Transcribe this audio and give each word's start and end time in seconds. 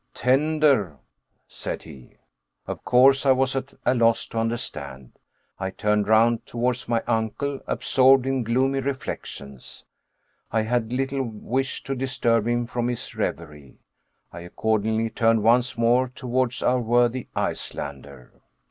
"Tander," 0.15 0.97
said 1.47 1.83
he. 1.83 2.17
Of 2.65 2.83
course 2.83 3.23
I 3.23 3.33
was 3.33 3.55
at 3.55 3.75
a 3.85 3.93
loss 3.93 4.25
to 4.29 4.39
understand. 4.39 5.19
I 5.59 5.69
turned 5.69 6.07
round 6.07 6.47
towards 6.47 6.89
my 6.89 7.03
uncle, 7.05 7.59
absorbed 7.67 8.25
in 8.25 8.41
gloomy 8.43 8.79
reflections. 8.79 9.85
I 10.51 10.63
had 10.63 10.91
little 10.91 11.21
wish 11.21 11.83
to 11.83 11.93
disturb 11.93 12.47
him 12.47 12.65
from 12.65 12.87
his 12.87 13.13
reverie. 13.15 13.77
I 14.33 14.39
accordingly 14.39 15.11
turned 15.11 15.43
once 15.43 15.77
more 15.77 16.07
towards 16.07 16.63
our 16.63 16.79
worthy 16.81 17.27
Icelander. 17.35 18.33